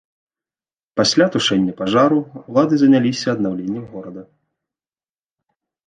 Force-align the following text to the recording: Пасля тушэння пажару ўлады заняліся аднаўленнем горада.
Пасля 0.99 1.27
тушэння 1.35 1.73
пажару 1.83 2.19
ўлады 2.49 2.73
заняліся 2.83 3.27
аднаўленнем 3.37 3.85
горада. 3.97 4.29